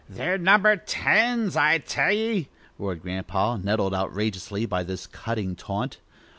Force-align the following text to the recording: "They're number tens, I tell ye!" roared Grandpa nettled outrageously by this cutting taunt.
"They're 0.09 0.39
number 0.39 0.77
tens, 0.77 1.55
I 1.55 1.77
tell 1.77 2.11
ye!" 2.11 2.49
roared 2.79 3.03
Grandpa 3.03 3.57
nettled 3.57 3.93
outrageously 3.93 4.65
by 4.65 4.81
this 4.81 5.05
cutting 5.05 5.55
taunt. 5.55 5.99